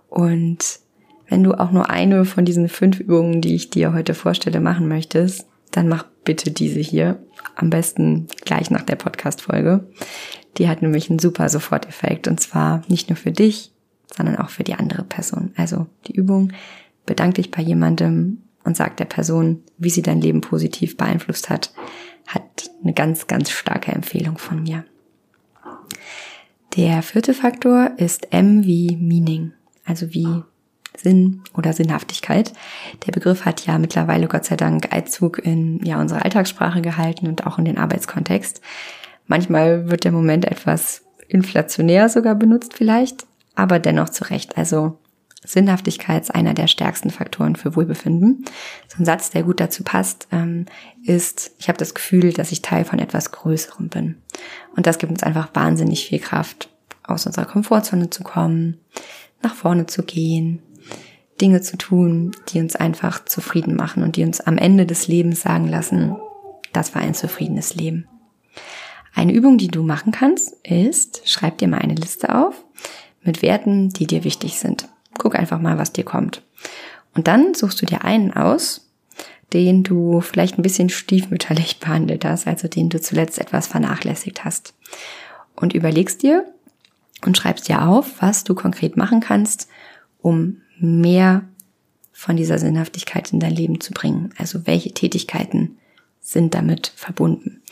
Und 0.09 0.81
wenn 1.29 1.45
du 1.45 1.55
auch 1.55 1.71
nur 1.71 1.91
eine 1.91 2.25
von 2.25 2.45
diesen 2.45 2.69
fünf 2.69 3.01
Übungen, 3.01 3.41
die 3.41 3.55
ich 3.55 3.71
dir 3.71 3.93
heute 3.93 4.15
vorstelle, 4.15 4.61
machen 4.61 4.89
möchtest, 4.89 5.47
dann 5.71 5.89
mach 5.89 6.05
bitte 6.25 6.51
diese 6.51 6.81
hier. 6.81 7.19
Am 7.57 7.71
besten 7.71 8.27
gleich 8.45 8.71
nach 8.71 8.83
der 8.83 8.97
Podcast-Folge. 8.97 9.87
Die 10.59 10.69
hat 10.69 10.83
nämlich 10.83 11.11
einen 11.11 11.19
super 11.19 11.49
Soforteffekt 11.49 12.29
und 12.29 12.41
zwar 12.41 12.83
nicht 12.89 13.09
nur 13.09 13.17
für 13.17 13.33
dich, 13.33 13.73
sondern 14.17 14.37
auch 14.37 14.51
für 14.51 14.65
die 14.65 14.75
andere 14.75 15.03
Person. 15.03 15.53
Also 15.57 15.87
die 16.07 16.15
Übung, 16.15 16.53
bedank 17.07 17.35
dich 17.35 17.51
bei 17.51 17.63
jemandem 17.63 18.44
und 18.65 18.77
sag 18.77 18.97
der 18.97 19.05
Person, 19.05 19.63
wie 19.79 19.91
sie 19.91 20.03
dein 20.03 20.21
Leben 20.21 20.41
positiv 20.41 20.97
beeinflusst 20.97 21.51
hat. 21.51 21.73
hat 22.27 22.71
eine 22.83 22.95
ganz, 22.95 23.27
ganz 23.27 23.51
starke 23.51 23.93
Empfehlung 23.93 24.39
von 24.39 24.63
mir. 24.63 24.85
Der 26.77 27.03
vierte 27.03 27.35
Faktor 27.35 27.93
ist 27.99 28.33
M 28.33 28.65
wie 28.65 28.97
Meaning, 28.97 29.53
also 29.85 30.13
wie 30.13 30.43
Sinn 30.97 31.43
oder 31.57 31.73
Sinnhaftigkeit. 31.73 32.53
Der 33.07 33.13
Begriff 33.13 33.45
hat 33.45 33.67
ja 33.67 33.79
mittlerweile 33.79 34.27
Gott 34.27 34.45
sei 34.45 34.57
Dank 34.57 34.93
Einzug 34.93 35.39
in 35.39 35.85
ja 35.85 36.01
unsere 36.01 36.25
Alltagssprache 36.25 36.81
gehalten 36.81 37.27
und 37.27 37.47
auch 37.47 37.59
in 37.59 37.65
den 37.65 37.79
Arbeitskontext. 37.79 38.61
Manchmal 39.27 39.91
wird 39.91 40.05
der 40.05 40.13
Moment 40.13 40.45
etwas 40.45 41.03
inflationär 41.29 42.09
sogar 42.09 42.35
benutzt 42.35 42.75
vielleicht, 42.75 43.27
aber 43.55 43.79
dennoch 43.79 44.09
zu 44.09 44.25
Recht. 44.25 44.57
Also 44.57 44.99
Sinnhaftigkeit 45.45 46.23
ist 46.23 46.35
einer 46.35 46.55
der 46.55 46.67
stärksten 46.67 47.11
Faktoren 47.11 47.57
für 47.57 47.77
Wohlbefinden. 47.77 48.45
So 48.89 48.99
ein 48.99 49.05
Satz, 49.05 49.31
der 49.31 49.43
gut 49.43 49.61
dazu 49.61 49.85
passt, 49.85 50.29
ähm, 50.33 50.67
ist, 51.05 51.53
ich 51.59 51.69
habe 51.69 51.79
das 51.79 51.95
Gefühl, 51.95 52.33
dass 52.33 52.53
ich 52.53 52.63
Teil 52.63 52.85
von 52.85 52.99
etwas 52.99 53.31
Größerem 53.31 53.89
bin. 53.89 54.17
Und 54.77 54.87
das 54.87 54.99
gibt 54.99 55.13
uns 55.13 55.23
einfach 55.23 55.49
wahnsinnig 55.55 56.07
viel 56.07 56.19
Kraft, 56.19 56.71
aus 57.03 57.27
unserer 57.27 57.45
Komfortzone 57.45 58.11
zu 58.11 58.25
kommen, 58.25 58.79
nach 59.43 59.55
vorne 59.55 59.87
zu 59.87 60.03
gehen, 60.03 60.63
Dinge 61.41 61.61
zu 61.61 61.77
tun, 61.77 62.33
die 62.49 62.61
uns 62.61 62.77
einfach 62.77 63.25
zufrieden 63.25 63.77
machen 63.77 64.03
und 64.03 64.17
die 64.17 64.25
uns 64.25 64.41
am 64.41 64.57
Ende 64.57 64.87
des 64.87 65.09
Lebens 65.09 65.43
sagen 65.43 65.69
lassen, 65.69 66.17
das 66.73 66.95
war 66.95 67.03
ein 67.03 67.15
zufriedenes 67.15 67.75
Leben. 67.75 68.09
Eine 69.15 69.33
Übung, 69.33 69.59
die 69.59 69.69
du 69.69 69.83
machen 69.83 70.13
kannst, 70.13 70.55
ist, 70.65 71.23
schreib 71.29 71.59
dir 71.59 71.69
mal 71.69 71.79
eine 71.79 71.95
Liste 71.95 72.35
auf 72.35 72.65
mit 73.23 73.43
Werten, 73.43 73.91
die 73.91 74.07
dir 74.07 74.25
wichtig 74.25 74.59
sind. 74.59 74.89
Guck 75.19 75.37
einfach 75.37 75.61
mal, 75.61 75.79
was 75.79 75.93
dir 75.93 76.05
kommt. 76.05 76.43
Und 77.15 77.29
dann 77.29 77.55
suchst 77.55 77.81
du 77.81 77.87
dir 77.87 78.05
einen 78.05 78.33
aus, 78.33 78.89
den 79.53 79.85
du 79.85 80.21
vielleicht 80.21 80.59
ein 80.59 80.63
bisschen 80.63 80.89
stiefmütterlich 80.89 81.79
behandelt 81.81 82.25
hast, 82.25 82.47
also 82.47 82.69
den 82.69 82.89
du 82.89 83.01
zuletzt 83.01 83.39
etwas 83.39 83.67
vernachlässigt 83.67 84.45
hast. 84.45 84.75
Und 85.57 85.75
überlegst 85.75 86.23
dir 86.23 86.45
und 87.25 87.37
schreibst 87.37 87.69
dir 87.69 87.87
auf, 87.87 88.21
was 88.21 88.45
du 88.45 88.55
konkret 88.55 88.97
machen 88.97 89.21
kannst, 89.21 89.69
um 90.21 90.61
mehr 90.79 91.43
von 92.13 92.37
dieser 92.37 92.59
Sinnhaftigkeit 92.59 93.33
in 93.33 93.41
dein 93.41 93.55
Leben 93.55 93.81
zu 93.81 93.93
bringen. 93.93 94.31
Also 94.37 94.67
welche 94.67 94.93
Tätigkeiten 94.93 95.79
sind 96.21 96.55
damit 96.55 96.93
verbunden. 96.97 97.63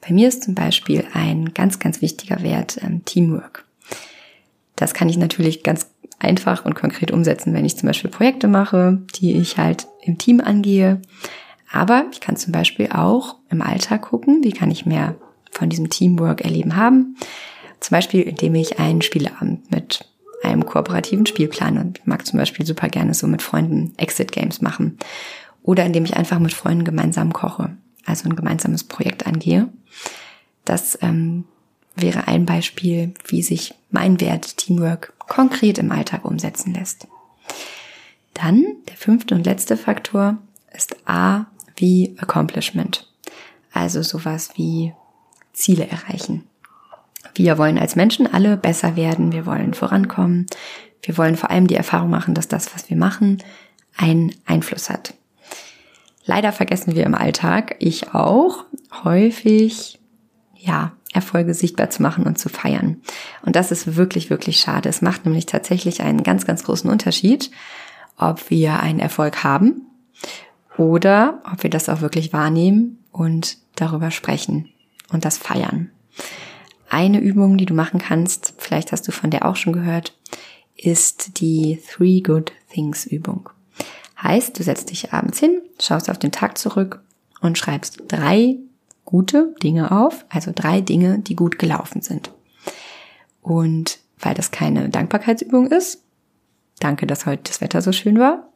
Bei 0.00 0.12
mir 0.12 0.28
ist 0.28 0.42
zum 0.42 0.54
Beispiel 0.54 1.04
ein 1.12 1.54
ganz, 1.54 1.78
ganz 1.78 2.02
wichtiger 2.02 2.42
Wert 2.42 2.78
ähm, 2.82 3.04
Teamwork. 3.04 3.64
Das 4.80 4.94
kann 4.94 5.10
ich 5.10 5.18
natürlich 5.18 5.62
ganz 5.62 5.90
einfach 6.18 6.64
und 6.64 6.74
konkret 6.74 7.10
umsetzen, 7.10 7.52
wenn 7.52 7.66
ich 7.66 7.76
zum 7.76 7.86
Beispiel 7.86 8.10
Projekte 8.10 8.48
mache, 8.48 9.02
die 9.16 9.36
ich 9.36 9.58
halt 9.58 9.86
im 10.00 10.16
Team 10.16 10.40
angehe. 10.40 11.02
Aber 11.70 12.06
ich 12.12 12.20
kann 12.20 12.36
zum 12.36 12.52
Beispiel 12.52 12.88
auch 12.90 13.36
im 13.50 13.60
Alltag 13.60 14.00
gucken, 14.00 14.42
wie 14.42 14.52
kann 14.52 14.70
ich 14.70 14.86
mehr 14.86 15.16
von 15.50 15.68
diesem 15.68 15.90
Teamwork 15.90 16.40
erleben 16.40 16.76
haben. 16.76 17.16
Zum 17.80 17.94
Beispiel, 17.94 18.22
indem 18.22 18.54
ich 18.54 18.78
einen 18.78 19.02
Spieleabend 19.02 19.70
mit 19.70 20.06
einem 20.42 20.64
kooperativen 20.64 21.26
Spielplan 21.26 21.76
und 21.76 22.06
mag 22.06 22.26
zum 22.26 22.38
Beispiel 22.38 22.64
super 22.64 22.88
gerne 22.88 23.12
so 23.12 23.26
mit 23.26 23.42
Freunden 23.42 23.92
Exit 23.98 24.32
Games 24.32 24.62
machen. 24.62 24.98
Oder 25.62 25.84
indem 25.84 26.06
ich 26.06 26.16
einfach 26.16 26.38
mit 26.38 26.54
Freunden 26.54 26.84
gemeinsam 26.84 27.34
koche, 27.34 27.76
also 28.06 28.30
ein 28.30 28.36
gemeinsames 28.36 28.84
Projekt 28.84 29.26
angehe. 29.26 29.68
Das 30.64 30.98
ähm, 31.02 31.44
wäre 31.96 32.28
ein 32.28 32.46
Beispiel, 32.46 33.14
wie 33.26 33.42
sich 33.42 33.74
mein 33.90 34.20
Wert 34.20 34.56
Teamwork 34.56 35.12
konkret 35.18 35.78
im 35.78 35.92
Alltag 35.92 36.24
umsetzen 36.24 36.74
lässt. 36.74 37.06
Dann 38.34 38.64
der 38.88 38.96
fünfte 38.96 39.34
und 39.34 39.44
letzte 39.44 39.76
Faktor 39.76 40.38
ist 40.72 40.96
A 41.08 41.46
wie 41.76 42.14
Accomplishment. 42.18 43.06
Also 43.72 44.02
sowas 44.02 44.50
wie 44.56 44.92
Ziele 45.52 45.88
erreichen. 45.88 46.44
Wir 47.34 47.58
wollen 47.58 47.78
als 47.78 47.96
Menschen 47.96 48.26
alle 48.26 48.56
besser 48.56 48.96
werden, 48.96 49.32
wir 49.32 49.46
wollen 49.46 49.74
vorankommen, 49.74 50.46
wir 51.02 51.16
wollen 51.16 51.36
vor 51.36 51.50
allem 51.50 51.66
die 51.66 51.76
Erfahrung 51.76 52.10
machen, 52.10 52.34
dass 52.34 52.48
das, 52.48 52.74
was 52.74 52.90
wir 52.90 52.96
machen, 52.96 53.42
einen 53.96 54.34
Einfluss 54.46 54.90
hat. 54.90 55.14
Leider 56.24 56.52
vergessen 56.52 56.94
wir 56.94 57.04
im 57.04 57.14
Alltag, 57.14 57.76
ich 57.78 58.14
auch, 58.14 58.64
häufig, 59.04 59.98
ja, 60.56 60.92
Erfolge 61.12 61.54
sichtbar 61.54 61.90
zu 61.90 62.02
machen 62.02 62.24
und 62.24 62.38
zu 62.38 62.48
feiern. 62.48 63.00
Und 63.42 63.56
das 63.56 63.72
ist 63.72 63.96
wirklich, 63.96 64.30
wirklich 64.30 64.60
schade. 64.60 64.88
Es 64.88 65.02
macht 65.02 65.24
nämlich 65.24 65.46
tatsächlich 65.46 66.02
einen 66.02 66.22
ganz, 66.22 66.46
ganz 66.46 66.62
großen 66.62 66.90
Unterschied, 66.90 67.50
ob 68.16 68.50
wir 68.50 68.80
einen 68.80 69.00
Erfolg 69.00 69.42
haben 69.42 69.86
oder 70.76 71.42
ob 71.50 71.62
wir 71.62 71.70
das 71.70 71.88
auch 71.88 72.00
wirklich 72.00 72.32
wahrnehmen 72.32 72.98
und 73.10 73.58
darüber 73.74 74.10
sprechen 74.10 74.68
und 75.12 75.24
das 75.24 75.38
feiern. 75.38 75.90
Eine 76.88 77.20
Übung, 77.20 77.56
die 77.56 77.66
du 77.66 77.74
machen 77.74 78.00
kannst, 78.00 78.54
vielleicht 78.58 78.92
hast 78.92 79.06
du 79.06 79.12
von 79.12 79.30
der 79.30 79.46
auch 79.46 79.56
schon 79.56 79.72
gehört, 79.72 80.16
ist 80.76 81.40
die 81.40 81.80
Three 81.88 82.20
Good 82.20 82.52
Things 82.72 83.06
Übung. 83.06 83.50
Heißt, 84.22 84.58
du 84.58 84.62
setzt 84.62 84.90
dich 84.90 85.12
abends 85.12 85.38
hin, 85.38 85.60
schaust 85.80 86.10
auf 86.10 86.18
den 86.18 86.32
Tag 86.32 86.58
zurück 86.58 87.02
und 87.40 87.58
schreibst 87.58 88.02
drei 88.08 88.56
gute 89.10 89.54
Dinge 89.62 89.90
auf, 89.90 90.24
also 90.28 90.52
drei 90.54 90.80
Dinge, 90.80 91.18
die 91.18 91.34
gut 91.34 91.58
gelaufen 91.58 92.00
sind. 92.00 92.30
Und 93.42 93.98
weil 94.18 94.34
das 94.34 94.50
keine 94.50 94.88
Dankbarkeitsübung 94.88 95.66
ist, 95.66 96.04
danke, 96.78 97.06
dass 97.06 97.26
heute 97.26 97.42
das 97.44 97.60
Wetter 97.60 97.82
so 97.82 97.92
schön 97.92 98.18
war, 98.18 98.48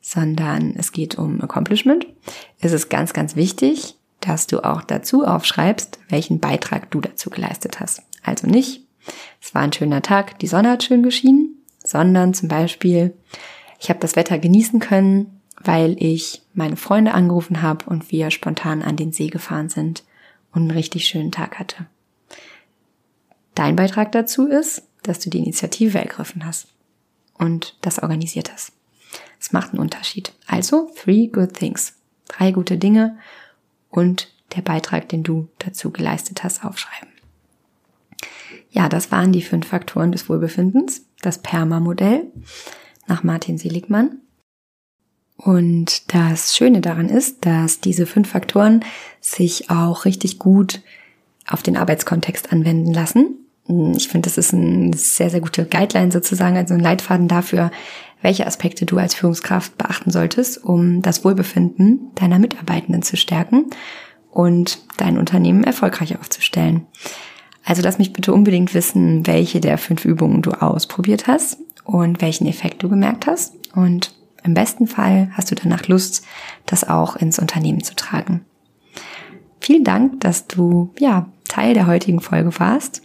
sondern 0.00 0.74
es 0.76 0.92
geht 0.92 1.18
um 1.18 1.40
Accomplishment, 1.40 2.06
ist 2.60 2.72
es 2.72 2.88
ganz, 2.88 3.12
ganz 3.12 3.34
wichtig, 3.34 3.96
dass 4.20 4.46
du 4.46 4.64
auch 4.64 4.82
dazu 4.82 5.24
aufschreibst, 5.24 5.98
welchen 6.08 6.38
Beitrag 6.38 6.90
du 6.90 7.00
dazu 7.00 7.28
geleistet 7.28 7.80
hast. 7.80 8.02
Also 8.22 8.46
nicht, 8.46 8.86
es 9.42 9.54
war 9.54 9.62
ein 9.62 9.72
schöner 9.72 10.02
Tag, 10.02 10.38
die 10.38 10.46
Sonne 10.46 10.70
hat 10.70 10.84
schön 10.84 11.02
geschienen, 11.02 11.64
sondern 11.84 12.34
zum 12.34 12.48
Beispiel, 12.48 13.16
ich 13.80 13.88
habe 13.88 14.00
das 14.00 14.16
Wetter 14.16 14.38
genießen 14.38 14.80
können, 14.80 15.35
weil 15.62 15.96
ich 16.02 16.42
meine 16.54 16.76
Freunde 16.76 17.14
angerufen 17.14 17.62
habe 17.62 17.86
und 17.86 18.10
wir 18.10 18.30
spontan 18.30 18.82
an 18.82 18.96
den 18.96 19.12
See 19.12 19.28
gefahren 19.28 19.68
sind 19.68 20.04
und 20.52 20.62
einen 20.62 20.70
richtig 20.70 21.06
schönen 21.06 21.32
Tag 21.32 21.58
hatte. 21.58 21.86
Dein 23.54 23.76
Beitrag 23.76 24.12
dazu 24.12 24.46
ist, 24.46 24.82
dass 25.02 25.18
du 25.18 25.30
die 25.30 25.38
Initiative 25.38 25.98
ergriffen 25.98 26.44
hast 26.44 26.68
und 27.34 27.76
das 27.80 27.98
organisiert 27.98 28.52
hast. 28.52 28.72
Es 29.40 29.52
macht 29.52 29.70
einen 29.70 29.80
Unterschied. 29.80 30.32
Also, 30.46 30.90
three 30.96 31.28
good 31.28 31.54
things. 31.54 31.94
Drei 32.28 32.50
gute 32.50 32.76
Dinge 32.76 33.18
und 33.90 34.32
der 34.54 34.62
Beitrag, 34.62 35.08
den 35.08 35.22
du 35.22 35.48
dazu 35.58 35.90
geleistet 35.90 36.44
hast, 36.44 36.64
aufschreiben. 36.64 37.08
Ja, 38.70 38.88
das 38.88 39.10
waren 39.10 39.32
die 39.32 39.42
fünf 39.42 39.68
Faktoren 39.68 40.12
des 40.12 40.28
Wohlbefindens, 40.28 41.06
das 41.22 41.38
PERMA-Modell 41.38 42.30
nach 43.06 43.22
Martin 43.22 43.58
Seligmann. 43.58 44.20
Und 45.36 46.14
das 46.14 46.56
Schöne 46.56 46.80
daran 46.80 47.08
ist, 47.08 47.44
dass 47.44 47.80
diese 47.80 48.06
fünf 48.06 48.30
Faktoren 48.30 48.84
sich 49.20 49.70
auch 49.70 50.04
richtig 50.04 50.38
gut 50.38 50.80
auf 51.46 51.62
den 51.62 51.76
Arbeitskontext 51.76 52.52
anwenden 52.52 52.92
lassen. 52.92 53.34
Ich 53.96 54.08
finde, 54.08 54.28
das 54.28 54.38
ist 54.38 54.54
eine 54.54 54.96
sehr, 54.96 55.30
sehr 55.30 55.40
gute 55.40 55.66
Guideline 55.66 56.12
sozusagen, 56.12 56.56
also 56.56 56.74
ein 56.74 56.80
Leitfaden 56.80 57.28
dafür, 57.28 57.70
welche 58.22 58.46
Aspekte 58.46 58.86
du 58.86 58.96
als 58.98 59.14
Führungskraft 59.14 59.76
beachten 59.76 60.10
solltest, 60.10 60.64
um 60.64 61.02
das 61.02 61.24
Wohlbefinden 61.24 62.12
deiner 62.14 62.38
Mitarbeitenden 62.38 63.02
zu 63.02 63.16
stärken 63.16 63.66
und 64.30 64.78
dein 64.96 65.18
Unternehmen 65.18 65.64
erfolgreich 65.64 66.18
aufzustellen. 66.18 66.86
Also 67.64 67.82
lass 67.82 67.98
mich 67.98 68.12
bitte 68.12 68.32
unbedingt 68.32 68.74
wissen, 68.74 69.26
welche 69.26 69.60
der 69.60 69.76
fünf 69.76 70.04
Übungen 70.04 70.42
du 70.42 70.52
ausprobiert 70.52 71.26
hast 71.26 71.58
und 71.84 72.22
welchen 72.22 72.46
Effekt 72.46 72.82
du 72.82 72.88
gemerkt 72.88 73.26
hast. 73.26 73.54
Und 73.74 74.15
im 74.46 74.54
besten 74.54 74.86
Fall 74.86 75.30
hast 75.32 75.50
du 75.50 75.54
danach 75.54 75.88
Lust, 75.88 76.24
das 76.64 76.88
auch 76.88 77.16
ins 77.16 77.38
Unternehmen 77.38 77.82
zu 77.82 77.94
tragen. 77.94 78.44
Vielen 79.60 79.84
Dank, 79.84 80.20
dass 80.20 80.46
du 80.46 80.92
ja 80.98 81.28
Teil 81.48 81.74
der 81.74 81.86
heutigen 81.86 82.20
Folge 82.20 82.58
warst. 82.58 83.02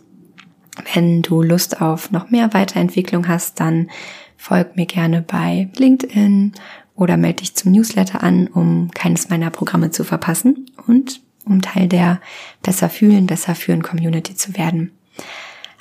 Wenn 0.94 1.22
du 1.22 1.42
Lust 1.42 1.82
auf 1.82 2.12
noch 2.12 2.30
mehr 2.30 2.54
Weiterentwicklung 2.54 3.28
hast, 3.28 3.60
dann 3.60 3.90
folg 4.38 4.76
mir 4.76 4.86
gerne 4.86 5.22
bei 5.22 5.70
LinkedIn 5.76 6.54
oder 6.96 7.18
melde 7.18 7.42
dich 7.42 7.56
zum 7.56 7.72
Newsletter 7.72 8.24
an, 8.24 8.48
um 8.48 8.92
keines 8.92 9.30
meiner 9.30 9.50
Programme 9.50 9.92
zu 9.92 10.04
verpassen 10.04 10.68
und 10.88 11.22
um 11.46 11.62
Teil 11.62 11.88
der 11.88 12.22
Besser 12.62 12.90
fühlen, 12.90 13.26
besser 13.26 13.56
führen 13.56 13.82
Community 13.82 14.36
zu 14.36 14.56
werden. 14.56 14.92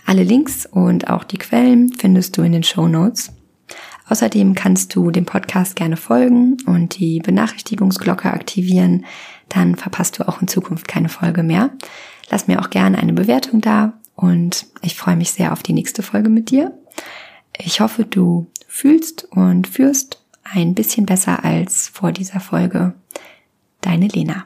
Alle 0.07 0.25
Links 0.25 0.67
und 0.67 1.09
auch 1.09 1.25
die 1.25 1.39
Quellen 1.39 1.93
findest 1.93 2.37
du 2.37 2.43
in 2.43 2.53
den 2.53 2.63
Show 2.63 2.89
Notes. 2.89 3.33
Außerdem 4.11 4.57
kannst 4.57 4.95
du 4.97 5.13
dem 5.13 5.25
Podcast 5.25 5.77
gerne 5.77 5.97
folgen 5.97 6.57
und 6.67 6.99
die 6.99 7.21
Benachrichtigungsglocke 7.21 8.33
aktivieren. 8.33 9.07
Dann 9.49 9.77
verpasst 9.77 10.19
du 10.19 10.29
auch 10.29 10.43
in 10.43 10.49
Zukunft 10.49 10.89
keine 10.89 11.09
Folge 11.09 11.45
mehr. 11.45 11.71
Lass 12.29 12.49
mir 12.49 12.61
auch 12.61 12.71
gerne 12.71 12.99
eine 12.99 13.13
Bewertung 13.13 13.61
da 13.61 13.95
und 14.17 14.67
ich 14.83 14.97
freue 14.97 15.17
mich 15.17 15.31
sehr 15.31 15.53
auf 15.53 15.63
die 15.63 15.73
nächste 15.73 16.03
Folge 16.03 16.29
mit 16.29 16.51
dir. 16.51 16.77
Ich 17.57 17.81
hoffe, 17.81 18.05
du 18.05 18.51
fühlst 18.67 19.29
und 19.31 19.69
führst 19.69 20.23
ein 20.43 20.75
bisschen 20.75 21.07
besser 21.07 21.45
als 21.45 21.89
vor 21.89 22.11
dieser 22.11 22.41
Folge. 22.41 22.95
Deine 23.81 24.09
Lena. 24.09 24.45